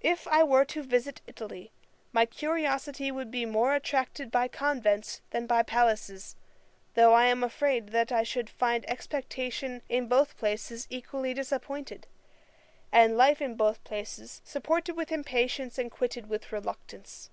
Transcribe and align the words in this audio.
If 0.00 0.26
I 0.26 0.42
were 0.42 0.64
to 0.64 0.82
visit 0.82 1.20
Italy, 1.28 1.70
my 2.10 2.26
curiosity 2.26 3.12
would 3.12 3.30
be 3.30 3.46
more 3.46 3.76
attracted 3.76 4.28
by 4.28 4.48
convents 4.48 5.22
than 5.30 5.46
by 5.46 5.62
palaces: 5.62 6.34
though 6.94 7.14
I 7.14 7.26
am 7.26 7.44
afraid 7.44 7.90
that 7.90 8.10
I 8.10 8.24
should 8.24 8.50
find 8.50 8.84
expectation 8.90 9.80
in 9.88 10.08
both 10.08 10.36
places 10.36 10.88
equally 10.90 11.32
disappointed, 11.32 12.08
and 12.90 13.16
life 13.16 13.40
in 13.40 13.54
both 13.54 13.84
places 13.84 14.42
supported 14.44 14.96
with 14.96 15.12
impatience 15.12 15.78
and 15.78 15.92
quitted 15.92 16.28
with 16.28 16.50
reluctance. 16.50 17.30